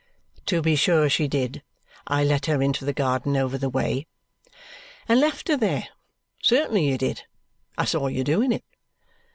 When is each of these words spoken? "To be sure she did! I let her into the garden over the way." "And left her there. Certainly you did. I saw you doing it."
"To 0.47 0.63
be 0.63 0.75
sure 0.75 1.09
she 1.11 1.27
did! 1.27 1.61
I 2.07 2.23
let 2.23 2.47
her 2.47 2.59
into 2.59 2.85
the 2.85 2.91
garden 2.91 3.37
over 3.37 3.55
the 3.55 3.69
way." 3.69 4.07
"And 5.07 5.19
left 5.19 5.47
her 5.47 5.55
there. 5.57 5.89
Certainly 6.41 6.87
you 6.89 6.97
did. 6.97 7.25
I 7.77 7.85
saw 7.85 8.07
you 8.07 8.23
doing 8.23 8.51
it." 8.51 8.63